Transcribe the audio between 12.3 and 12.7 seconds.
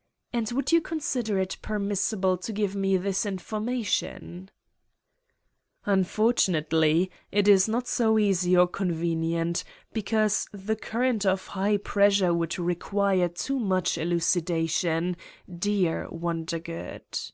would